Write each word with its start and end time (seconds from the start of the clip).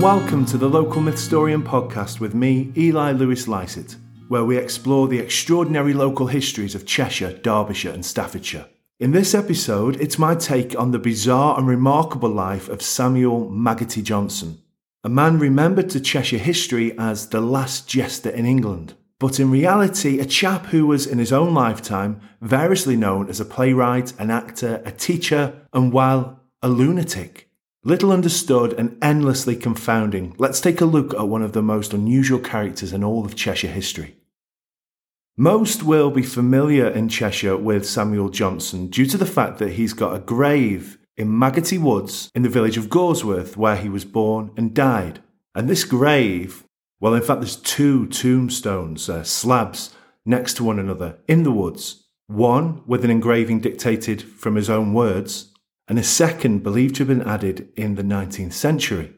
welcome 0.00 0.44
to 0.46 0.58
the 0.58 0.68
Local 0.68 1.00
Mythstorian 1.00 1.62
podcast 1.62 2.18
with 2.18 2.34
me, 2.34 2.72
Eli 2.76 3.12
Lewis 3.12 3.46
Lycett, 3.46 3.94
where 4.26 4.44
we 4.44 4.56
explore 4.56 5.06
the 5.06 5.20
extraordinary 5.20 5.94
local 5.94 6.26
histories 6.26 6.74
of 6.74 6.84
Cheshire, 6.84 7.34
Derbyshire, 7.34 7.92
and 7.92 8.04
Staffordshire. 8.04 8.66
In 8.98 9.12
this 9.12 9.36
episode, 9.36 9.94
it's 10.00 10.18
my 10.18 10.34
take 10.34 10.76
on 10.76 10.90
the 10.90 10.98
bizarre 10.98 11.56
and 11.56 11.68
remarkable 11.68 12.28
life 12.28 12.68
of 12.68 12.82
Samuel 12.82 13.48
Maggotty 13.48 14.02
Johnson, 14.02 14.60
a 15.04 15.08
man 15.08 15.38
remembered 15.38 15.88
to 15.90 16.00
Cheshire 16.00 16.38
history 16.38 16.98
as 16.98 17.28
the 17.28 17.40
last 17.40 17.88
jester 17.88 18.30
in 18.30 18.44
England, 18.44 18.94
but 19.20 19.38
in 19.38 19.52
reality, 19.52 20.18
a 20.18 20.26
chap 20.26 20.66
who 20.66 20.84
was 20.84 21.06
in 21.06 21.18
his 21.18 21.32
own 21.32 21.54
lifetime 21.54 22.20
variously 22.40 22.96
known 22.96 23.28
as 23.28 23.38
a 23.38 23.44
playwright, 23.44 24.18
an 24.18 24.32
actor, 24.32 24.82
a 24.84 24.90
teacher, 24.90 25.62
and, 25.72 25.92
well, 25.92 26.40
a 26.60 26.68
lunatic. 26.68 27.47
Little 27.88 28.12
understood 28.12 28.74
and 28.74 28.98
endlessly 29.00 29.56
confounding, 29.56 30.34
let's 30.36 30.60
take 30.60 30.82
a 30.82 30.84
look 30.84 31.14
at 31.14 31.26
one 31.26 31.40
of 31.40 31.54
the 31.54 31.62
most 31.62 31.94
unusual 31.94 32.38
characters 32.38 32.92
in 32.92 33.02
all 33.02 33.24
of 33.24 33.34
Cheshire 33.34 33.68
history. 33.68 34.14
Most 35.38 35.82
will 35.82 36.10
be 36.10 36.22
familiar 36.22 36.86
in 36.86 37.08
Cheshire 37.08 37.56
with 37.56 37.88
Samuel 37.88 38.28
Johnson 38.28 38.88
due 38.88 39.06
to 39.06 39.16
the 39.16 39.24
fact 39.24 39.58
that 39.60 39.72
he's 39.72 39.94
got 39.94 40.14
a 40.14 40.18
grave 40.18 40.98
in 41.16 41.28
Maggotty 41.28 41.78
Woods 41.78 42.30
in 42.34 42.42
the 42.42 42.50
village 42.50 42.76
of 42.76 42.90
Gawsworth 42.90 43.56
where 43.56 43.76
he 43.76 43.88
was 43.88 44.04
born 44.04 44.50
and 44.54 44.74
died. 44.74 45.22
And 45.54 45.66
this 45.66 45.84
grave, 45.84 46.64
well, 47.00 47.14
in 47.14 47.22
fact, 47.22 47.40
there's 47.40 47.56
two 47.56 48.06
tombstones, 48.08 49.08
uh, 49.08 49.24
slabs 49.24 49.94
next 50.26 50.58
to 50.58 50.64
one 50.64 50.78
another 50.78 51.16
in 51.26 51.42
the 51.42 51.52
woods. 51.52 52.04
One 52.26 52.82
with 52.86 53.02
an 53.02 53.10
engraving 53.10 53.60
dictated 53.60 54.20
from 54.20 54.56
his 54.56 54.68
own 54.68 54.92
words, 54.92 55.47
and 55.88 55.98
a 55.98 56.04
second 56.04 56.62
believed 56.62 56.96
to 56.96 57.00
have 57.00 57.08
been 57.08 57.26
added 57.26 57.68
in 57.74 57.94
the 57.94 58.02
19th 58.02 58.52
century. 58.52 59.12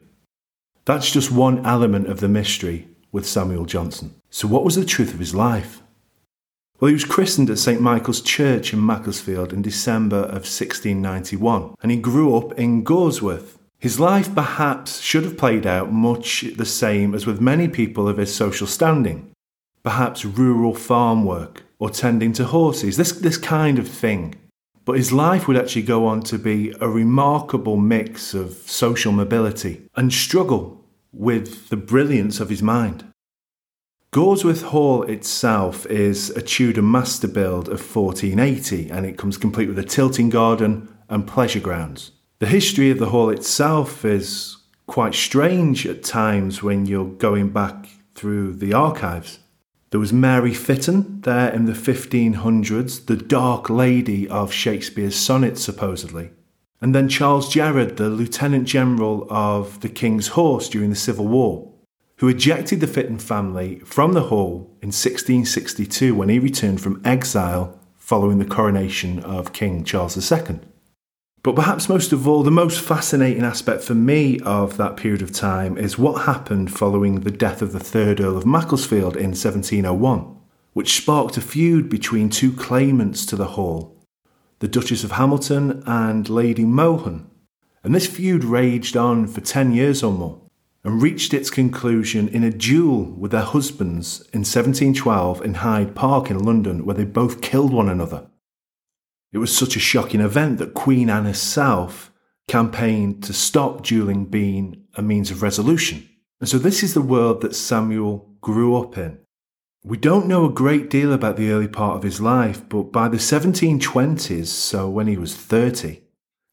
That's 0.85 1.11
just 1.11 1.31
one 1.31 1.65
element 1.65 2.07
of 2.07 2.21
the 2.21 2.29
mystery 2.29 2.87
with 3.11 3.27
Samuel 3.27 3.65
Johnson. 3.65 4.15
So, 4.29 4.47
what 4.47 4.63
was 4.63 4.75
the 4.75 4.85
truth 4.85 5.13
of 5.13 5.19
his 5.19 5.35
life? 5.35 5.81
Well, 6.79 6.87
he 6.87 6.93
was 6.93 7.03
christened 7.03 7.51
at 7.51 7.59
St 7.59 7.79
Michael's 7.79 8.21
Church 8.21 8.73
in 8.73 8.83
Macclesfield 8.83 9.53
in 9.53 9.61
December 9.61 10.23
of 10.23 10.47
1691, 10.47 11.75
and 11.83 11.91
he 11.91 11.97
grew 11.97 12.35
up 12.35 12.57
in 12.57 12.83
Gawsworth. 12.83 13.59
His 13.77 13.99
life 13.99 14.33
perhaps 14.33 14.99
should 14.99 15.23
have 15.23 15.37
played 15.37 15.67
out 15.67 15.91
much 15.91 16.45
the 16.55 16.65
same 16.65 17.13
as 17.13 17.27
with 17.27 17.41
many 17.41 17.67
people 17.67 18.07
of 18.07 18.17
his 18.17 18.33
social 18.33 18.65
standing. 18.65 19.31
Perhaps 19.83 20.25
rural 20.25 20.73
farm 20.73 21.25
work 21.25 21.63
or 21.77 21.89
tending 21.89 22.33
to 22.33 22.45
horses, 22.45 22.97
this, 22.97 23.11
this 23.11 23.37
kind 23.37 23.77
of 23.77 23.87
thing. 23.87 24.35
But 24.91 24.97
his 24.97 25.13
life 25.13 25.47
would 25.47 25.55
actually 25.55 25.83
go 25.83 26.05
on 26.05 26.21
to 26.23 26.37
be 26.37 26.73
a 26.81 26.89
remarkable 26.89 27.77
mix 27.77 28.33
of 28.33 28.51
social 28.51 29.13
mobility 29.13 29.83
and 29.95 30.11
struggle 30.11 30.83
with 31.13 31.69
the 31.69 31.77
brilliance 31.77 32.41
of 32.41 32.49
his 32.49 32.61
mind. 32.61 33.05
Gawsworth 34.11 34.63
Hall 34.63 35.03
itself 35.03 35.85
is 35.85 36.29
a 36.31 36.41
Tudor 36.41 36.81
master 36.81 37.29
build 37.29 37.69
of 37.69 37.79
1480 37.79 38.89
and 38.89 39.05
it 39.05 39.17
comes 39.17 39.37
complete 39.37 39.69
with 39.69 39.79
a 39.79 39.85
tilting 39.85 40.27
garden 40.29 40.89
and 41.07 41.25
pleasure 41.25 41.61
grounds. 41.61 42.11
The 42.39 42.47
history 42.47 42.91
of 42.91 42.99
the 42.99 43.11
hall 43.11 43.29
itself 43.29 44.03
is 44.03 44.57
quite 44.87 45.15
strange 45.15 45.87
at 45.87 46.03
times 46.03 46.61
when 46.61 46.85
you're 46.85 47.13
going 47.13 47.51
back 47.51 47.87
through 48.13 48.55
the 48.55 48.73
archives. 48.73 49.39
There 49.91 49.99
was 49.99 50.13
Mary 50.13 50.53
Fitton 50.53 51.19
there 51.21 51.53
in 51.53 51.65
the 51.65 51.73
1500s, 51.73 53.07
the 53.07 53.17
Dark 53.17 53.69
Lady 53.69 54.25
of 54.29 54.53
Shakespeare's 54.53 55.17
sonnets, 55.17 55.61
supposedly. 55.61 56.31
And 56.79 56.95
then 56.95 57.09
Charles 57.09 57.51
Gerard, 57.53 57.97
the 57.97 58.09
Lieutenant 58.09 58.69
General 58.69 59.27
of 59.29 59.81
the 59.81 59.89
King's 59.89 60.29
Horse 60.29 60.69
during 60.69 60.91
the 60.91 60.95
Civil 60.95 61.27
War, 61.27 61.73
who 62.19 62.29
ejected 62.29 62.79
the 62.79 62.87
Fitton 62.87 63.19
family 63.19 63.79
from 63.79 64.13
the 64.13 64.23
Hall 64.29 64.77
in 64.81 64.93
1662 64.93 66.15
when 66.15 66.29
he 66.29 66.39
returned 66.39 66.79
from 66.79 67.01
exile 67.03 67.77
following 67.97 68.39
the 68.39 68.45
coronation 68.45 69.19
of 69.19 69.51
King 69.51 69.83
Charles 69.83 70.31
II. 70.31 70.59
But 71.43 71.55
perhaps 71.55 71.89
most 71.89 72.11
of 72.11 72.27
all, 72.27 72.43
the 72.43 72.51
most 72.51 72.79
fascinating 72.79 73.43
aspect 73.43 73.83
for 73.83 73.95
me 73.95 74.39
of 74.41 74.77
that 74.77 74.95
period 74.95 75.23
of 75.23 75.31
time 75.31 75.75
is 75.75 75.97
what 75.97 76.25
happened 76.25 76.71
following 76.71 77.21
the 77.21 77.31
death 77.31 77.63
of 77.63 77.71
the 77.71 77.79
third 77.79 78.19
Earl 78.19 78.37
of 78.37 78.45
Macclesfield 78.45 79.15
in 79.15 79.29
1701, 79.29 80.37
which 80.73 80.95
sparked 80.95 81.37
a 81.37 81.41
feud 81.41 81.89
between 81.89 82.29
two 82.29 82.53
claimants 82.53 83.25
to 83.25 83.35
the 83.35 83.47
Hall, 83.47 83.97
the 84.59 84.67
Duchess 84.67 85.03
of 85.03 85.13
Hamilton 85.13 85.81
and 85.87 86.29
Lady 86.29 86.63
Mohun. 86.63 87.27
And 87.83 87.95
this 87.95 88.05
feud 88.05 88.43
raged 88.43 88.95
on 88.95 89.25
for 89.25 89.41
10 89.41 89.71
years 89.71 90.03
or 90.03 90.11
more 90.11 90.41
and 90.83 91.01
reached 91.01 91.33
its 91.33 91.49
conclusion 91.49 92.27
in 92.27 92.43
a 92.43 92.51
duel 92.51 93.03
with 93.03 93.31
their 93.31 93.41
husbands 93.41 94.21
in 94.31 94.41
1712 94.41 95.41
in 95.43 95.55
Hyde 95.55 95.95
Park 95.95 96.29
in 96.29 96.37
London, 96.37 96.85
where 96.85 96.95
they 96.95 97.03
both 97.03 97.41
killed 97.41 97.73
one 97.73 97.89
another. 97.89 98.27
It 99.33 99.37
was 99.37 99.55
such 99.55 99.75
a 99.75 99.79
shocking 99.79 100.21
event 100.21 100.57
that 100.57 100.73
Queen 100.73 101.09
Anne 101.09 101.25
herself 101.25 102.11
campaigned 102.47 103.23
to 103.23 103.33
stop 103.33 103.83
dueling 103.83 104.25
being 104.25 104.83
a 104.95 105.01
means 105.01 105.31
of 105.31 105.41
resolution. 105.41 106.07
And 106.41 106.49
so 106.49 106.57
this 106.57 106.83
is 106.83 106.93
the 106.93 107.01
world 107.01 107.41
that 107.41 107.55
Samuel 107.55 108.29
grew 108.41 108.75
up 108.75 108.97
in. 108.97 109.19
We 109.83 109.97
don't 109.97 110.27
know 110.27 110.45
a 110.45 110.51
great 110.51 110.89
deal 110.89 111.13
about 111.13 111.37
the 111.37 111.49
early 111.49 111.67
part 111.67 111.95
of 111.95 112.03
his 112.03 112.19
life, 112.19 112.67
but 112.67 112.91
by 112.91 113.07
the 113.07 113.17
1720s, 113.17 114.47
so 114.47 114.89
when 114.89 115.07
he 115.07 115.17
was 115.17 115.35
30, 115.35 116.01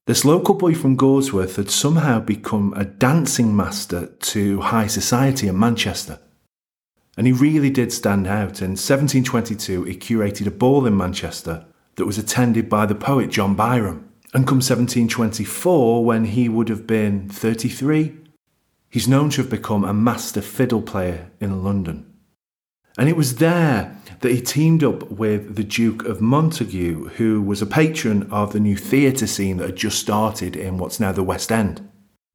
this 0.07 0.25
local 0.25 0.55
boy 0.55 0.75
from 0.75 0.97
Gawsworth 0.97 1.57
had 1.57 1.71
somehow 1.71 2.21
become 2.21 2.73
a 2.75 2.85
dancing 2.85 3.55
master 3.55 4.07
to 4.07 4.61
high 4.61 4.87
society 4.87 5.49
in 5.49 5.59
Manchester. 5.59 6.21
And 7.19 7.27
he 7.27 7.33
really 7.33 7.69
did 7.69 7.93
stand 7.93 8.27
out. 8.27 8.63
In 8.63 8.77
1722, 8.79 9.85
he 9.85 9.97
curated 9.97 10.47
a 10.47 10.51
ball 10.51 10.87
in 10.87 10.97
Manchester 10.97 11.67
that 11.99 12.07
was 12.07 12.17
attended 12.17 12.69
by 12.69 12.87
the 12.87 12.95
poet 12.95 13.29
John 13.31 13.55
Byrom. 13.55 14.05
And 14.33 14.47
come 14.47 14.59
1724, 14.59 16.05
when 16.05 16.25
he 16.25 16.49
would 16.49 16.69
have 16.69 16.87
been 16.87 17.29
33, 17.29 18.17
he's 18.89 19.09
known 19.09 19.31
to 19.31 19.43
have 19.43 19.51
become 19.51 19.85
a 19.85 19.93
master 19.93 20.41
fiddle 20.41 20.83
player 20.83 21.31
in 21.41 21.63
London. 21.63 22.11
And 22.97 23.09
it 23.09 23.17
was 23.17 23.37
there 23.37 23.97
that 24.21 24.33
he 24.33 24.41
teamed 24.41 24.83
up 24.83 25.11
with 25.11 25.57
the 25.57 25.65
Duke 25.65 26.05
of 26.05 26.19
Montagu, 26.19 27.11
who 27.13 27.41
was 27.41 27.63
a 27.63 27.67
patron 27.67 28.29
of 28.31 28.53
the 28.53 28.61
new 28.61 28.77
theatre 28.77 29.27
scene 29.27 29.59
that 29.59 29.67
had 29.67 29.77
just 29.77 29.99
started 29.99 30.57
in 30.57 30.79
what's 30.79 30.99
now 30.99 31.13
the 31.13 31.23
West 31.23 31.53
End. 31.53 31.89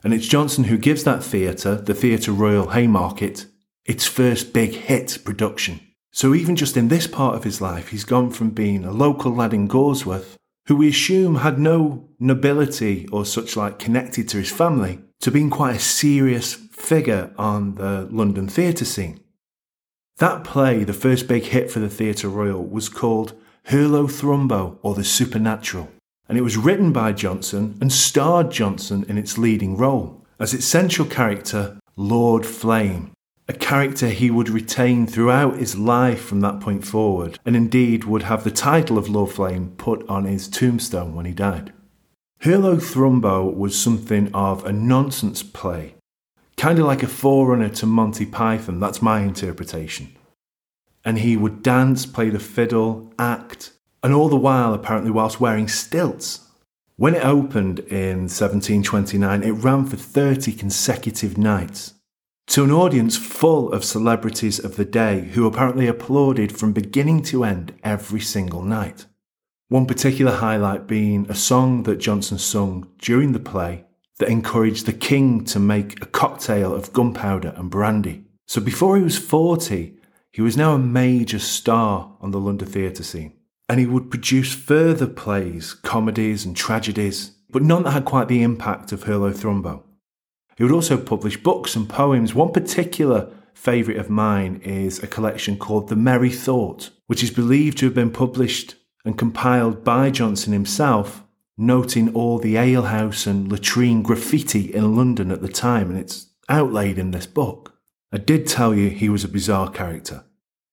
And 0.03 0.13
it's 0.13 0.27
Johnson 0.27 0.65
who 0.65 0.77
gives 0.77 1.03
that 1.03 1.23
theatre, 1.23 1.75
the 1.75 1.93
Theatre 1.93 2.31
Royal 2.31 2.69
Haymarket, 2.69 3.45
its 3.85 4.05
first 4.05 4.53
big 4.53 4.71
hit 4.71 5.19
production. 5.23 5.79
So 6.15 6.35
even 6.35 6.55
just 6.55 6.77
in 6.77 6.89
this 6.89 7.07
part 7.07 7.35
of 7.35 7.43
his 7.43 7.59
life, 7.59 7.89
he's 7.89 8.05
gone 8.05 8.29
from 8.29 8.51
being 8.51 8.85
a 8.85 8.91
local 8.91 9.33
lad 9.33 9.51
in 9.51 9.67
Gawsworth, 9.67 10.37
who 10.67 10.75
we 10.75 10.89
assume 10.89 11.37
had 11.37 11.57
no 11.57 12.07
nobility 12.19 13.07
or 13.11 13.25
such 13.25 13.57
like 13.57 13.79
connected 13.79 14.29
to 14.29 14.37
his 14.37 14.51
family, 14.51 14.99
to 15.21 15.31
being 15.31 15.49
quite 15.49 15.77
a 15.77 15.79
serious 15.79 16.53
figure 16.53 17.33
on 17.35 17.75
the 17.75 18.07
London 18.11 18.47
theatre 18.47 18.85
scene. 18.85 19.19
That 20.17 20.43
play, 20.43 20.83
the 20.83 20.93
first 20.93 21.27
big 21.27 21.45
hit 21.45 21.71
for 21.71 21.79
the 21.79 21.89
Theatre 21.89 22.29
Royal, 22.29 22.63
was 22.63 22.89
called 22.89 23.33
Hurlo 23.69 24.77
or 24.83 24.93
The 24.93 25.03
Supernatural, 25.03 25.89
and 26.29 26.37
it 26.37 26.41
was 26.41 26.57
written 26.57 26.93
by 26.93 27.13
Johnson 27.13 27.75
and 27.81 27.91
starred 27.91 28.51
Johnson 28.51 29.03
in 29.09 29.17
its 29.17 29.39
leading 29.39 29.77
role 29.77 30.23
as 30.39 30.53
its 30.53 30.65
central 30.65 31.07
character, 31.07 31.79
Lord 31.95 32.45
Flame, 32.45 33.12
a 33.47 33.53
character 33.53 34.07
he 34.07 34.31
would 34.31 34.49
retain 34.49 35.05
throughout 35.05 35.57
his 35.57 35.77
life 35.77 36.23
from 36.23 36.39
that 36.41 36.61
point 36.61 36.85
forward, 36.85 37.39
and 37.45 37.55
indeed 37.55 38.05
would 38.05 38.23
have 38.23 38.43
the 38.43 38.51
title 38.51 38.97
of 38.97 39.09
Lord 39.09 39.31
Flame 39.31 39.73
put 39.77 40.07
on 40.07 40.23
his 40.23 40.47
tombstone 40.47 41.13
when 41.13 41.25
he 41.25 41.33
died. 41.33 41.73
Hurlo 42.43 42.77
Thrumbo 42.77 43.53
was 43.53 43.77
something 43.77 44.33
of 44.33 44.65
a 44.65 44.71
nonsense 44.71 45.43
play, 45.43 45.95
kind 46.55 46.79
of 46.79 46.85
like 46.85 47.03
a 47.03 47.07
forerunner 47.07 47.69
to 47.69 47.85
Monty 47.85 48.25
Python, 48.25 48.79
that's 48.79 49.01
my 49.01 49.21
interpretation. 49.21 50.15
And 51.03 51.19
he 51.19 51.35
would 51.35 51.61
dance, 51.61 52.05
play 52.05 52.29
the 52.29 52.39
fiddle, 52.39 53.11
act, 53.19 53.71
and 54.01 54.13
all 54.13 54.29
the 54.29 54.37
while, 54.37 54.73
apparently, 54.73 55.11
whilst 55.11 55.41
wearing 55.41 55.67
stilts. 55.67 56.47
When 56.95 57.15
it 57.15 57.25
opened 57.25 57.79
in 57.79 58.29
1729, 58.29 59.43
it 59.43 59.51
ran 59.51 59.85
for 59.85 59.97
30 59.97 60.53
consecutive 60.53 61.37
nights 61.37 61.93
to 62.53 62.63
an 62.63 62.69
audience 62.69 63.17
full 63.17 63.73
of 63.73 63.83
celebrities 63.83 64.59
of 64.59 64.75
the 64.75 64.85
day 64.85 65.21
who 65.33 65.47
apparently 65.47 65.87
applauded 65.87 66.55
from 66.55 66.71
beginning 66.71 67.19
to 67.19 67.43
end 67.43 67.73
every 67.83 68.19
single 68.19 68.61
night. 68.61 69.07
One 69.69 69.87
particular 69.87 70.33
highlight 70.33 70.85
being 70.85 71.25
a 71.27 71.33
song 71.33 71.81
that 71.81 71.95
Johnson 71.95 72.37
sung 72.37 72.91
during 72.99 73.31
the 73.31 73.39
play 73.39 73.85
that 74.19 74.29
encouraged 74.29 74.85
the 74.85 74.93
king 74.93 75.43
to 75.45 75.59
make 75.59 75.99
a 75.99 76.05
cocktail 76.05 76.75
of 76.75 76.93
gunpowder 76.93 77.55
and 77.57 77.71
brandy. 77.71 78.25
So 78.45 78.61
before 78.61 78.97
he 78.97 79.03
was 79.03 79.17
40, 79.17 79.97
he 80.29 80.41
was 80.43 80.55
now 80.55 80.75
a 80.75 80.77
major 80.77 81.39
star 81.39 82.15
on 82.21 82.29
the 82.29 82.39
London 82.39 82.67
theatre 82.67 83.01
scene. 83.01 83.33
And 83.67 83.79
he 83.79 83.87
would 83.87 84.11
produce 84.11 84.53
further 84.53 85.07
plays, 85.07 85.73
comedies, 85.73 86.45
and 86.45 86.55
tragedies, 86.55 87.31
but 87.49 87.63
none 87.63 87.81
that 87.81 87.93
had 87.93 88.05
quite 88.05 88.27
the 88.27 88.43
impact 88.43 88.91
of 88.91 89.05
Hurlo 89.05 89.33
Thrumbo. 89.33 89.81
He 90.57 90.63
would 90.63 90.73
also 90.73 90.97
publish 90.97 91.41
books 91.41 91.75
and 91.75 91.89
poems. 91.89 92.33
One 92.33 92.51
particular 92.51 93.31
favourite 93.53 93.99
of 93.99 94.09
mine 94.09 94.61
is 94.63 95.01
a 95.01 95.07
collection 95.07 95.57
called 95.57 95.89
The 95.89 95.95
Merry 95.95 96.29
Thought, 96.29 96.89
which 97.07 97.23
is 97.23 97.31
believed 97.31 97.77
to 97.79 97.85
have 97.85 97.95
been 97.95 98.11
published 98.11 98.75
and 99.05 99.17
compiled 99.17 99.83
by 99.83 100.09
Johnson 100.09 100.53
himself, 100.53 101.23
noting 101.57 102.13
all 102.13 102.39
the 102.39 102.57
alehouse 102.57 103.25
and 103.25 103.51
latrine 103.51 104.01
graffiti 104.01 104.73
in 104.73 104.95
London 104.95 105.31
at 105.31 105.41
the 105.41 105.49
time, 105.49 105.89
and 105.89 105.99
it's 105.99 106.27
outlaid 106.49 106.97
in 106.97 107.11
this 107.11 107.25
book. 107.25 107.73
I 108.11 108.17
did 108.17 108.47
tell 108.47 108.73
you 108.75 108.89
he 108.89 109.09
was 109.09 109.23
a 109.23 109.29
bizarre 109.29 109.69
character. 109.69 110.23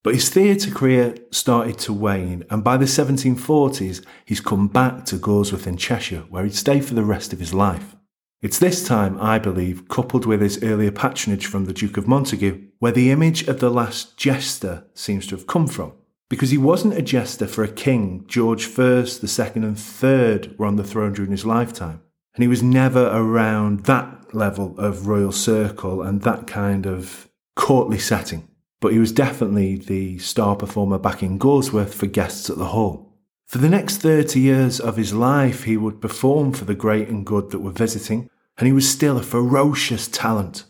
But 0.03 0.15
his 0.15 0.29
theatre 0.29 0.71
career 0.71 1.15
started 1.31 1.77
to 1.79 1.93
wane, 1.93 2.43
and 2.49 2.63
by 2.63 2.77
the 2.77 2.85
1740s, 2.85 4.03
he's 4.25 4.41
come 4.41 4.67
back 4.67 5.05
to 5.05 5.17
Gawsworth 5.17 5.67
in 5.67 5.77
Cheshire, 5.77 6.25
where 6.29 6.43
he'd 6.43 6.55
stay 6.55 6.81
for 6.81 6.95
the 6.95 7.03
rest 7.03 7.33
of 7.33 7.39
his 7.39 7.53
life. 7.53 7.95
It's 8.41 8.59
this 8.59 8.83
time, 8.83 9.19
I 9.21 9.37
believe, 9.37 9.87
coupled 9.87 10.25
with 10.25 10.41
his 10.41 10.63
earlier 10.63 10.91
patronage 10.91 11.45
from 11.45 11.65
the 11.65 11.73
Duke 11.73 11.97
of 11.97 12.05
Montagu, 12.05 12.67
where 12.79 12.91
the 12.91 13.11
image 13.11 13.47
of 13.47 13.59
the 13.59 13.69
last 13.69 14.17
jester 14.17 14.85
seems 14.93 15.27
to 15.27 15.35
have 15.35 15.47
come 15.47 15.67
from. 15.67 15.93
Because 16.29 16.49
he 16.49 16.57
wasn't 16.57 16.97
a 16.97 17.01
jester 17.01 17.45
for 17.45 17.63
a 17.63 17.71
king, 17.71 18.25
George 18.27 18.67
I, 18.67 19.01
the 19.01 19.27
second, 19.27 19.63
and 19.63 19.77
third 19.77 20.57
were 20.57 20.65
on 20.65 20.77
the 20.77 20.83
throne 20.83 21.13
during 21.13 21.31
his 21.31 21.45
lifetime. 21.45 22.01
And 22.33 22.41
he 22.41 22.47
was 22.47 22.63
never 22.63 23.07
around 23.07 23.81
that 23.81 24.33
level 24.33 24.79
of 24.79 25.07
royal 25.07 25.31
circle 25.31 26.01
and 26.01 26.21
that 26.21 26.47
kind 26.47 26.87
of 26.87 27.29
courtly 27.55 27.99
setting 27.99 28.47
but 28.81 28.91
he 28.91 28.99
was 28.99 29.13
definitely 29.13 29.77
the 29.77 30.17
star 30.17 30.55
performer 30.55 30.97
back 30.97 31.23
in 31.23 31.39
Gawsworth 31.39 31.93
for 31.93 32.07
guests 32.07 32.49
at 32.49 32.57
the 32.57 32.65
Hall. 32.65 33.10
For 33.51 33.57
the 33.57 33.67
next 33.67 33.97
30 33.97 34.39
years 34.39 34.79
of 34.79 34.95
his 34.95 35.13
life, 35.13 35.65
he 35.65 35.75
would 35.75 35.99
perform 35.99 36.53
for 36.53 36.63
the 36.63 36.73
great 36.73 37.09
and 37.09 37.25
good 37.25 37.51
that 37.51 37.59
were 37.59 37.73
visiting, 37.73 38.29
and 38.57 38.65
he 38.65 38.71
was 38.71 38.89
still 38.89 39.17
a 39.17 39.23
ferocious 39.23 40.07
talent, 40.07 40.63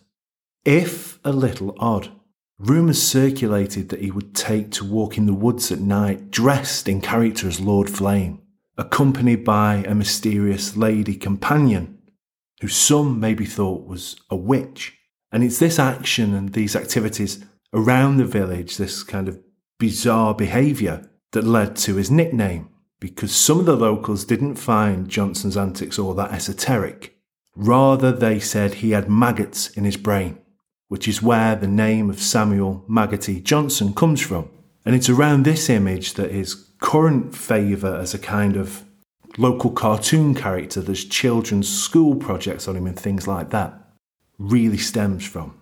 if 0.66 1.20
a 1.24 1.32
little 1.32 1.76
odd. 1.78 2.10
Rumours 2.58 3.00
circulated 3.00 3.90
that 3.90 4.02
he 4.02 4.10
would 4.10 4.34
take 4.34 4.72
to 4.72 4.84
walk 4.84 5.16
in 5.16 5.28
the 5.28 5.34
woods 5.36 5.72
at 5.72 5.80
night, 5.80 6.32
dressed 6.32 6.88
in 6.88 7.02
character 7.02 7.48
as 7.48 7.60
Lord 7.60 7.88
Flame, 7.88 8.42
accompanied 8.80 9.46
by 9.46 9.84
a 9.88 9.94
mysterious 9.94 10.76
lady 10.76 11.14
companion, 11.14 12.00
who 12.62 12.68
some 12.68 13.20
maybe 13.20 13.46
thought 13.46 13.86
was 13.86 14.16
a 14.32 14.36
witch. 14.36 14.98
And 15.32 15.44
it's 15.44 15.60
this 15.60 15.78
action 15.78 16.34
and 16.34 16.54
these 16.54 16.76
activities 16.76 17.46
around 17.76 18.18
the 18.18 18.26
village 18.26 18.78
this 18.78 19.04
kind 19.04 19.28
of 19.28 19.40
bizarre 19.78 20.34
behaviour 20.34 21.11
that 21.32 21.44
led 21.44 21.76
to 21.78 21.96
his 21.96 22.12
nickname, 22.12 22.70
because 23.00 23.36
some 23.36 23.60
of 23.60 23.66
the 23.66 23.76
locals 23.76 24.26
didn't 24.26 24.56
find 24.56 25.10
Johnson's 25.10 25.58
antics 25.58 25.98
all 25.98 26.14
that 26.14 26.32
esoteric. 26.32 27.18
Rather, 27.56 28.12
they 28.12 28.40
said 28.40 28.76
he 28.76 28.92
had 28.92 29.10
maggots 29.10 29.70
in 29.70 29.84
his 29.84 29.98
brain, 29.98 30.38
which 30.88 31.08
is 31.08 31.22
where 31.22 31.56
the 31.56 31.68
name 31.68 32.10
of 32.10 32.22
Samuel 32.22 32.86
Maggoty 32.88 33.42
Johnson 33.42 33.94
comes 33.94 34.22
from. 34.22 34.50
And 34.86 34.96
it's 34.96 35.10
around 35.10 35.44
this 35.44 35.70
image 35.70 36.14
that 36.16 36.32
his 36.32 36.56
current 36.80 37.36
favour 37.36 37.96
as 37.96 38.14
a 38.14 38.20
kind 38.20 38.56
of 38.56 38.84
local 39.38 39.72
cartoon 39.72 40.34
character, 40.34 40.82
there's 40.82 41.06
children's 41.06 41.70
school 41.70 42.16
projects 42.16 42.68
on 42.68 42.76
him 42.76 42.88
and 42.88 43.00
things 43.00 43.28
like 43.28 43.52
that, 43.52 43.74
really 44.38 44.78
stems 44.78 45.26
from. 45.26 45.58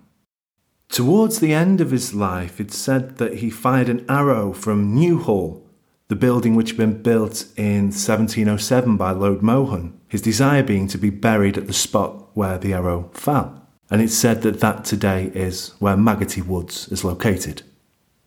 Towards 0.89 1.39
the 1.39 1.53
end 1.53 1.81
of 1.81 1.91
his 1.91 2.15
life, 2.15 2.59
it's 2.59 2.77
said 2.77 3.17
that 3.17 3.35
he 3.35 3.51
fired 3.51 3.89
an 3.89 4.05
arrow 4.09 4.51
from 4.51 4.95
Newhall, 4.95 5.63
the 6.07 6.15
building 6.15 6.55
which 6.55 6.71
had 6.71 6.77
been 6.77 7.01
built 7.03 7.45
in 7.55 7.91
1707 7.91 8.97
by 8.97 9.11
Lord 9.11 9.43
Mohun, 9.43 9.93
his 10.07 10.21
desire 10.21 10.63
being 10.63 10.87
to 10.87 10.97
be 10.97 11.11
buried 11.11 11.57
at 11.57 11.67
the 11.67 11.73
spot 11.73 12.35
where 12.35 12.57
the 12.57 12.73
arrow 12.73 13.11
fell. 13.13 13.67
And 13.91 14.01
it's 14.01 14.15
said 14.15 14.41
that 14.41 14.59
that 14.61 14.83
today 14.83 15.31
is 15.35 15.75
where 15.77 15.95
Maggoty 15.95 16.41
Woods 16.41 16.87
is 16.89 17.03
located. 17.03 17.61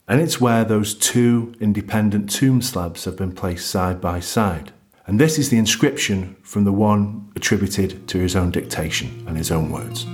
And 0.06 0.20
it's 0.20 0.40
where 0.40 0.64
those 0.64 0.94
two 0.94 1.54
independent 1.60 2.30
tomb 2.30 2.62
slabs 2.62 3.04
have 3.06 3.16
been 3.16 3.32
placed 3.32 3.68
side 3.68 4.00
by 4.00 4.20
side. 4.20 4.72
And 5.06 5.18
this 5.18 5.36
is 5.36 5.50
the 5.50 5.58
inscription 5.58 6.36
from 6.42 6.62
the 6.62 6.72
one 6.72 7.32
attributed 7.34 8.06
to 8.08 8.18
his 8.18 8.36
own 8.36 8.52
dictation 8.52 9.24
and 9.26 9.36
his 9.36 9.50
own 9.50 9.70
words. 9.70 10.06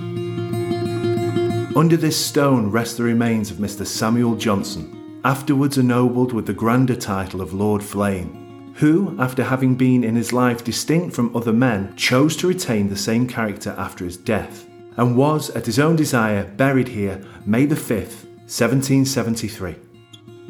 Under 1.78 1.96
this 1.96 2.16
stone 2.16 2.72
rest 2.72 2.96
the 2.96 3.04
remains 3.04 3.52
of 3.52 3.58
Mr. 3.58 3.86
Samuel 3.86 4.34
Johnson, 4.34 5.20
afterwards 5.24 5.78
ennobled 5.78 6.32
with 6.32 6.44
the 6.44 6.52
grander 6.52 6.96
title 6.96 7.40
of 7.40 7.54
Lord 7.54 7.84
Flame, 7.84 8.72
who, 8.78 9.14
after 9.20 9.44
having 9.44 9.76
been 9.76 10.02
in 10.02 10.16
his 10.16 10.32
life 10.32 10.64
distinct 10.64 11.14
from 11.14 11.36
other 11.36 11.52
men, 11.52 11.94
chose 11.94 12.36
to 12.38 12.48
retain 12.48 12.88
the 12.88 12.96
same 12.96 13.28
character 13.28 13.76
after 13.78 14.04
his 14.04 14.16
death, 14.16 14.66
and 14.96 15.16
was, 15.16 15.50
at 15.50 15.66
his 15.66 15.78
own 15.78 15.94
desire, 15.94 16.42
buried 16.56 16.88
here 16.88 17.24
May 17.46 17.64
the 17.64 17.76
5th, 17.76 18.24
1773. 18.48 19.76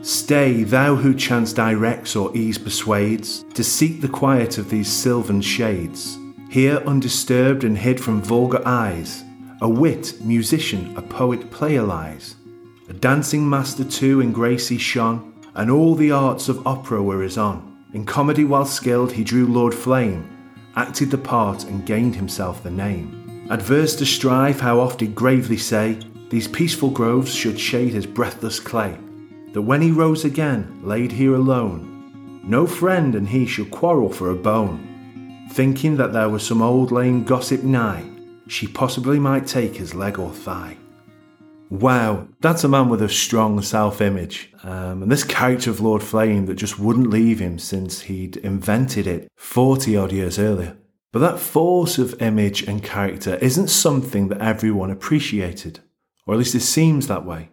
Stay, 0.00 0.62
thou 0.64 0.94
who 0.94 1.14
chance 1.14 1.52
directs 1.52 2.16
or 2.16 2.34
ease 2.34 2.56
persuades, 2.56 3.42
to 3.52 3.62
seek 3.62 4.00
the 4.00 4.08
quiet 4.08 4.56
of 4.56 4.70
these 4.70 4.90
sylvan 4.90 5.42
shades. 5.42 6.16
Here 6.48 6.78
undisturbed 6.86 7.64
and 7.64 7.76
hid 7.76 8.00
from 8.00 8.22
vulgar 8.22 8.62
eyes, 8.64 9.24
a 9.60 9.68
wit, 9.68 10.14
musician, 10.20 10.96
a 10.96 11.02
poet, 11.02 11.50
player 11.50 11.82
lies. 11.82 12.36
A 12.88 12.92
dancing 12.92 13.48
master 13.48 13.84
too 13.84 14.20
in 14.20 14.32
grace 14.32 14.68
he 14.68 14.78
shone, 14.78 15.34
and 15.54 15.70
all 15.70 15.94
the 15.94 16.12
arts 16.12 16.48
of 16.48 16.64
opera 16.66 17.02
were 17.02 17.22
his 17.22 17.36
on. 17.36 17.84
In 17.92 18.04
comedy 18.04 18.44
while 18.44 18.66
skilled 18.66 19.12
he 19.12 19.24
drew 19.24 19.46
Lord 19.46 19.74
Flame, 19.74 20.28
acted 20.76 21.10
the 21.10 21.18
part 21.18 21.64
and 21.64 21.84
gained 21.84 22.14
himself 22.14 22.62
the 22.62 22.70
name. 22.70 23.46
Adverse 23.50 23.96
to 23.96 24.06
strife, 24.06 24.60
how 24.60 24.78
oft 24.78 25.00
he'd 25.00 25.14
gravely 25.14 25.56
say, 25.56 25.98
These 26.30 26.48
peaceful 26.48 26.90
groves 26.90 27.34
should 27.34 27.58
shade 27.58 27.94
his 27.94 28.06
breathless 28.06 28.60
clay, 28.60 28.96
that 29.54 29.62
when 29.62 29.82
he 29.82 29.90
rose 29.90 30.24
again, 30.24 30.80
laid 30.84 31.10
here 31.10 31.34
alone, 31.34 32.40
no 32.44 32.66
friend 32.66 33.14
and 33.14 33.28
he 33.28 33.44
should 33.44 33.70
quarrel 33.70 34.10
for 34.10 34.30
a 34.30 34.36
bone, 34.36 35.48
thinking 35.50 35.96
that 35.96 36.12
there 36.12 36.28
was 36.28 36.46
some 36.46 36.62
old 36.62 36.92
lame 36.92 37.24
gossip 37.24 37.62
nigh, 37.64 38.07
she 38.48 38.66
possibly 38.66 39.18
might 39.18 39.46
take 39.46 39.76
his 39.76 39.94
leg 39.94 40.18
or 40.18 40.32
thigh. 40.32 40.76
Wow, 41.70 42.28
that's 42.40 42.64
a 42.64 42.68
man 42.68 42.88
with 42.88 43.02
a 43.02 43.08
strong 43.10 43.60
self 43.60 44.00
image. 44.00 44.52
Um, 44.62 45.02
and 45.02 45.12
this 45.12 45.22
character 45.22 45.70
of 45.70 45.80
Lord 45.80 46.02
Flame 46.02 46.46
that 46.46 46.54
just 46.54 46.78
wouldn't 46.78 47.10
leave 47.10 47.40
him 47.40 47.58
since 47.58 48.00
he'd 48.02 48.38
invented 48.38 49.06
it 49.06 49.30
40 49.36 49.96
odd 49.96 50.12
years 50.12 50.38
earlier. 50.38 50.78
But 51.12 51.20
that 51.20 51.38
force 51.38 51.98
of 51.98 52.20
image 52.22 52.62
and 52.62 52.82
character 52.82 53.36
isn't 53.36 53.68
something 53.68 54.28
that 54.28 54.40
everyone 54.40 54.90
appreciated, 54.90 55.80
or 56.26 56.34
at 56.34 56.38
least 56.38 56.54
it 56.54 56.60
seems 56.60 57.06
that 57.06 57.26
way. 57.26 57.50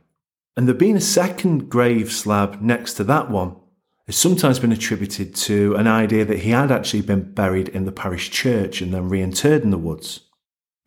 And 0.55 0.65
there 0.65 0.75
being 0.75 0.95
a 0.95 1.01
second 1.01 1.69
grave 1.69 2.11
slab 2.11 2.61
next 2.61 2.93
to 2.95 3.03
that 3.05 3.29
one 3.29 3.57
has 4.05 4.15
sometimes 4.15 4.59
been 4.59 4.71
attributed 4.71 5.35
to 5.35 5.75
an 5.75 5.87
idea 5.87 6.23
that 6.23 6.39
he 6.39 6.51
had 6.51 6.71
actually 6.71 7.01
been 7.01 7.33
buried 7.33 7.67
in 7.69 7.83
the 7.83 7.91
parish 7.91 8.29
church 8.29 8.79
and 8.81 8.93
then 8.93 9.09
reinterred 9.09 9.63
in 9.63 9.71
the 9.71 9.77
woods 9.77 10.21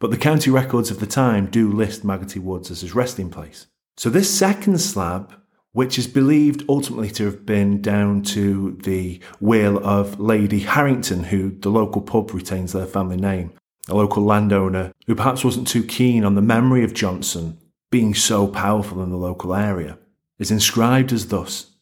but 0.01 0.11
the 0.11 0.17
county 0.17 0.51
records 0.51 0.91
of 0.91 1.01
the 1.01 1.07
time 1.07 1.47
do 1.47 1.71
list 1.71 2.05
Maggoty 2.05 2.39
Woods 2.39 2.71
as 2.71 2.83
his 2.83 2.95
resting 2.95 3.31
place. 3.31 3.67
So 3.97 4.11
this 4.11 4.33
second 4.33 4.81
slab, 4.81 5.35
which 5.73 5.99
is 5.99 6.07
believed 6.07 6.65
ultimately 6.69 7.11
to 7.11 7.25
have 7.25 7.45
been 7.45 7.83
down 7.83 8.23
to 8.23 8.79
the 8.83 9.21
will 9.41 9.85
of 9.85 10.21
Lady 10.21 10.61
Harrington, 10.61 11.25
who 11.25 11.51
the 11.51 11.71
local 11.71 12.01
pub 12.01 12.33
retains 12.33 12.73
their 12.73 12.87
family 12.87 13.17
name, 13.17 13.53
a 13.89 13.95
local 13.95 14.23
landowner 14.23 14.93
who 15.07 15.15
perhaps 15.15 15.45
wasn't 15.45 15.67
too 15.67 15.83
keen 15.83 16.25
on 16.25 16.35
the 16.35 16.43
memory 16.43 16.85
of 16.85 16.95
Johnson 16.95 17.59
being 17.91 18.15
so 18.15 18.47
powerful 18.47 19.03
in 19.03 19.11
the 19.11 19.17
local 19.17 19.55
area, 19.55 19.99
is 20.39 20.51
inscribed 20.51 21.13
as 21.13 21.29
thus. 21.29 21.75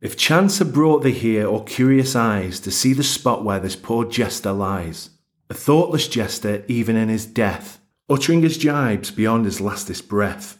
If 0.00 0.16
chance 0.16 0.58
had 0.58 0.72
brought 0.72 1.04
thee 1.04 1.12
here, 1.12 1.46
or 1.46 1.62
curious 1.62 2.16
eyes, 2.16 2.58
to 2.60 2.72
see 2.72 2.92
the 2.92 3.04
spot 3.04 3.44
where 3.44 3.60
this 3.60 3.76
poor 3.76 4.04
jester 4.04 4.50
lies, 4.50 5.10
a 5.52 5.54
thoughtless 5.54 6.08
jester 6.08 6.64
even 6.66 6.96
in 6.96 7.10
his 7.10 7.26
death, 7.26 7.78
uttering 8.08 8.40
his 8.40 8.56
gibes 8.56 9.10
beyond 9.10 9.44
his 9.44 9.60
lastest 9.60 10.08
breath. 10.08 10.58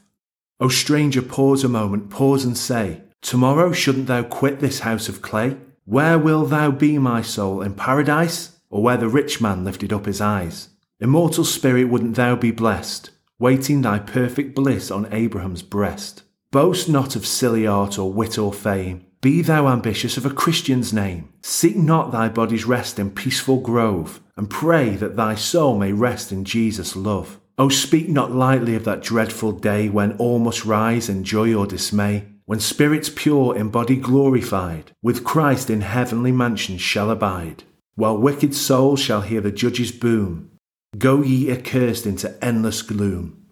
O 0.60 0.68
stranger, 0.68 1.22
pause 1.22 1.64
a 1.64 1.68
moment, 1.68 2.10
pause 2.10 2.44
and 2.44 2.58
say, 2.58 3.00
Tomorrow 3.22 3.72
shouldn't 3.72 4.06
thou 4.06 4.22
quit 4.22 4.60
this 4.60 4.80
house 4.80 5.08
of 5.08 5.22
clay? 5.22 5.56
Where 5.86 6.18
will 6.18 6.44
thou 6.44 6.70
be, 6.70 6.98
my 6.98 7.22
soul, 7.22 7.62
in 7.62 7.72
paradise, 7.72 8.58
or 8.68 8.82
where 8.82 8.98
the 8.98 9.08
rich 9.08 9.40
man 9.40 9.64
lifted 9.64 9.94
up 9.94 10.04
his 10.04 10.20
eyes? 10.20 10.68
Immortal 11.00 11.44
spirit, 11.44 11.88
wouldn't 11.88 12.16
thou 12.16 12.36
be 12.36 12.50
blessed, 12.50 13.12
waiting 13.38 13.80
thy 13.80 13.98
perfect 13.98 14.54
bliss 14.54 14.90
on 14.90 15.10
Abraham's 15.10 15.62
breast? 15.62 16.22
Boast 16.50 16.86
not 16.90 17.16
of 17.16 17.26
silly 17.26 17.66
art 17.66 17.98
or 17.98 18.12
wit 18.12 18.36
or 18.36 18.52
fame, 18.52 19.06
be 19.22 19.40
thou 19.40 19.68
ambitious 19.68 20.16
of 20.16 20.26
a 20.26 20.30
Christian's 20.30 20.92
name. 20.92 21.32
Seek 21.42 21.76
not 21.76 22.10
thy 22.10 22.28
body's 22.28 22.64
rest 22.64 22.98
in 22.98 23.12
peaceful 23.12 23.60
grove, 23.60 24.20
and 24.36 24.50
pray 24.50 24.96
that 24.96 25.14
thy 25.14 25.36
soul 25.36 25.78
may 25.78 25.92
rest 25.92 26.32
in 26.32 26.44
Jesus' 26.44 26.96
love. 26.96 27.38
O 27.56 27.68
speak 27.68 28.08
not 28.08 28.32
lightly 28.32 28.74
of 28.74 28.84
that 28.84 29.00
dreadful 29.00 29.52
day 29.52 29.88
when 29.88 30.16
all 30.18 30.40
must 30.40 30.64
rise 30.64 31.08
in 31.08 31.22
joy 31.22 31.54
or 31.54 31.66
dismay, 31.66 32.26
when 32.46 32.58
spirits 32.58 33.10
pure 33.14 33.56
in 33.56 33.68
body 33.68 33.94
glorified, 33.94 34.90
with 35.02 35.22
Christ 35.22 35.70
in 35.70 35.82
heavenly 35.82 36.32
mansions 36.32 36.80
shall 36.80 37.08
abide, 37.08 37.62
while 37.94 38.18
wicked 38.18 38.56
souls 38.56 38.98
shall 38.98 39.20
hear 39.20 39.40
the 39.40 39.52
judge's 39.52 39.92
boom, 39.92 40.50
Go 40.98 41.22
ye 41.22 41.50
accursed 41.50 42.06
into 42.06 42.36
endless 42.44 42.82
gloom. 42.82 43.46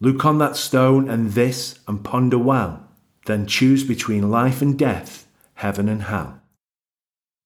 Look 0.00 0.24
on 0.24 0.38
that 0.38 0.56
stone 0.56 1.10
and 1.10 1.32
this, 1.32 1.78
and 1.86 2.02
ponder 2.02 2.38
well, 2.38 2.88
then 3.26 3.46
choose 3.46 3.84
between 3.84 4.30
life 4.30 4.62
and 4.62 4.78
death, 4.78 5.26
heaven 5.54 5.88
and 5.88 6.04
hell. 6.04 6.40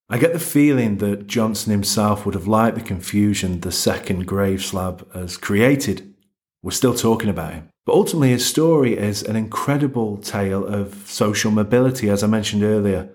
I 0.08 0.18
get 0.18 0.32
the 0.32 0.38
feeling 0.38 0.98
that 0.98 1.26
Johnson 1.26 1.72
himself 1.72 2.24
would 2.24 2.34
have 2.34 2.46
liked 2.46 2.76
the 2.76 2.82
confusion 2.82 3.60
the 3.60 3.72
second 3.72 4.26
grave 4.26 4.62
slab 4.62 5.10
has 5.14 5.36
created. 5.36 6.14
We're 6.62 6.72
still 6.72 6.94
talking 6.94 7.30
about 7.30 7.54
him. 7.54 7.68
But 7.86 7.94
ultimately, 7.94 8.30
his 8.30 8.46
story 8.46 8.96
is 8.96 9.22
an 9.22 9.36
incredible 9.36 10.18
tale 10.18 10.64
of 10.64 11.10
social 11.10 11.50
mobility, 11.50 12.08
as 12.08 12.22
I 12.22 12.26
mentioned 12.26 12.62
earlier, 12.62 13.08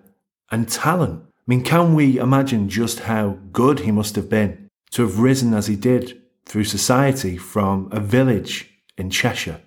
and 0.52 0.68
talent. 0.68 1.24
I 1.24 1.42
mean, 1.48 1.64
can 1.64 1.96
we 1.96 2.20
imagine 2.20 2.70
just 2.70 3.02
how 3.02 3.38
good 3.52 3.82
he 3.82 3.92
must 3.92 4.16
have 4.16 4.30
been 4.30 4.70
to 4.92 5.04
have 5.04 5.20
risen 5.20 5.54
as 5.54 5.68
he 5.68 5.76
did 5.76 6.22
through 6.46 6.66
society 6.66 7.38
from 7.38 7.90
a 7.92 8.00
village 8.00 8.70
in 8.98 9.10
Cheshire? 9.10 9.62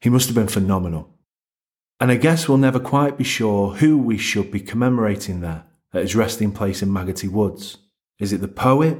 He 0.00 0.10
must 0.10 0.28
have 0.28 0.34
been 0.34 0.48
phenomenal. 0.48 1.10
And 2.00 2.10
I 2.10 2.16
guess 2.16 2.48
we'll 2.48 2.56
never 2.56 2.80
quite 2.80 3.18
be 3.18 3.24
sure 3.24 3.74
who 3.74 3.98
we 3.98 4.16
should 4.16 4.50
be 4.50 4.60
commemorating 4.60 5.40
there 5.40 5.64
at 5.92 6.02
his 6.02 6.16
resting 6.16 6.50
place 6.50 6.82
in 6.82 6.88
Maggotty 6.88 7.28
Woods. 7.28 7.76
Is 8.18 8.32
it 8.32 8.40
the 8.40 8.48
poet, 8.48 8.98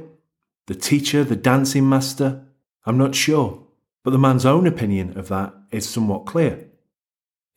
the 0.67 0.75
teacher, 0.75 1.23
the 1.23 1.35
dancing 1.35 1.89
master? 1.89 2.45
I'm 2.85 2.99
not 2.99 3.15
sure, 3.15 3.63
but 4.03 4.11
the 4.11 4.19
man's 4.19 4.45
own 4.45 4.67
opinion 4.67 5.17
of 5.17 5.29
that 5.29 5.53
is 5.71 5.89
somewhat 5.89 6.27
clear. 6.27 6.67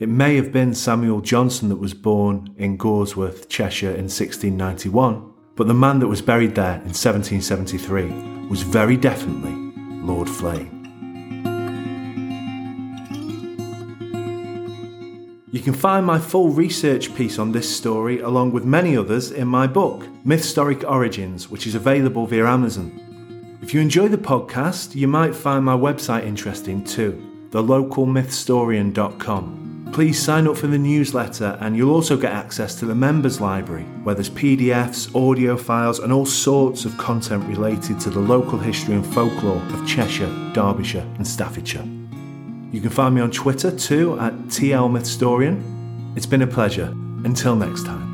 It 0.00 0.08
may 0.08 0.36
have 0.36 0.50
been 0.50 0.74
Samuel 0.74 1.20
Johnson 1.20 1.68
that 1.68 1.76
was 1.76 1.94
born 1.94 2.54
in 2.56 2.78
Gawsworth, 2.78 3.48
Cheshire 3.48 3.90
in 3.90 4.04
1691, 4.04 5.30
but 5.56 5.68
the 5.68 5.74
man 5.74 5.98
that 5.98 6.08
was 6.08 6.22
buried 6.22 6.54
there 6.54 6.76
in 6.76 6.94
1773 6.94 8.48
was 8.48 8.62
very 8.62 8.96
definitely 8.96 9.54
Lord 10.02 10.28
Flame. 10.28 10.83
You 15.54 15.60
can 15.60 15.72
find 15.72 16.04
my 16.04 16.18
full 16.18 16.50
research 16.50 17.14
piece 17.14 17.38
on 17.38 17.52
this 17.52 17.76
story, 17.76 18.18
along 18.18 18.50
with 18.50 18.64
many 18.64 18.96
others, 18.96 19.30
in 19.30 19.46
my 19.46 19.68
book, 19.68 20.04
Mythstoric 20.26 20.82
Origins, 20.82 21.48
which 21.48 21.68
is 21.68 21.76
available 21.76 22.26
via 22.26 22.44
Amazon. 22.44 22.90
If 23.62 23.72
you 23.72 23.80
enjoy 23.80 24.08
the 24.08 24.18
podcast, 24.18 24.96
you 24.96 25.06
might 25.06 25.32
find 25.32 25.64
my 25.64 25.76
website 25.76 26.26
interesting 26.26 26.82
too, 26.82 27.24
thelocalmythstorian.com. 27.50 29.90
Please 29.92 30.20
sign 30.20 30.48
up 30.48 30.56
for 30.56 30.66
the 30.66 30.76
newsletter, 30.76 31.56
and 31.60 31.76
you'll 31.76 31.94
also 31.94 32.16
get 32.16 32.32
access 32.32 32.74
to 32.80 32.84
the 32.84 32.96
members 32.96 33.40
library, 33.40 33.84
where 34.02 34.16
there's 34.16 34.30
PDFs, 34.30 35.14
audio 35.14 35.56
files, 35.56 36.00
and 36.00 36.12
all 36.12 36.26
sorts 36.26 36.84
of 36.84 36.98
content 36.98 37.44
related 37.44 38.00
to 38.00 38.10
the 38.10 38.18
local 38.18 38.58
history 38.58 38.96
and 38.96 39.06
folklore 39.06 39.62
of 39.72 39.86
Cheshire, 39.86 40.34
Derbyshire, 40.52 41.06
and 41.16 41.24
Staffordshire. 41.24 41.86
You 42.74 42.80
can 42.80 42.90
find 42.90 43.14
me 43.14 43.20
on 43.20 43.30
Twitter 43.30 43.70
too 43.70 44.18
at 44.18 44.32
TLMythstorian. 44.48 46.16
It's 46.16 46.26
been 46.26 46.42
a 46.42 46.46
pleasure. 46.48 46.92
Until 47.24 47.54
next 47.54 47.86
time. 47.86 48.13